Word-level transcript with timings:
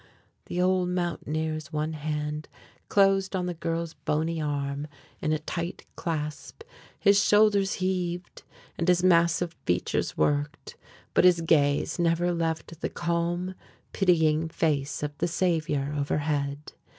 The 0.47 0.59
old 0.59 0.89
mountaineer's 0.89 1.71
one 1.71 1.93
hand 1.93 2.49
closed 2.89 3.35
on 3.35 3.45
the 3.45 3.53
girl's 3.53 3.93
bony 3.93 4.41
arm 4.41 4.87
in 5.21 5.31
a 5.31 5.37
tight 5.37 5.85
clasp, 5.95 6.63
his 6.99 7.23
shoulders 7.23 7.73
heaved, 7.73 8.41
and 8.79 8.87
his 8.87 9.03
massive 9.03 9.53
features 9.67 10.17
worked, 10.17 10.75
but 11.13 11.23
his 11.23 11.41
gaze 11.41 11.99
never 11.99 12.33
left 12.33 12.81
the 12.81 12.89
calm, 12.89 13.53
pitying 13.93 14.49
face 14.49 15.03
of 15.03 15.15
the 15.19 15.27
Saviour 15.27 15.93
overhead. 15.95 16.73